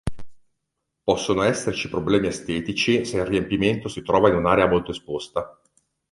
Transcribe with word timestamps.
Possono 1.03 1.43
esserci 1.43 1.87
problemi 1.87 2.25
estetici 2.25 3.05
se 3.05 3.17
il 3.17 3.25
riempimento 3.27 3.87
si 3.87 4.01
trova 4.01 4.29
in 4.29 4.35
un'area 4.35 4.65
molto 4.65 4.89
esposta. 4.89 5.61